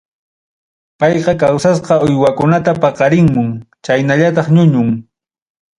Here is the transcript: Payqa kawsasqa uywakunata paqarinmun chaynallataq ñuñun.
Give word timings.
Payqa 0.99 1.33
kawsasqa 1.43 1.93
uywakunata 2.07 2.71
paqarinmun 2.81 3.49
chaynallataq 3.85 4.47
ñuñun. 4.55 4.89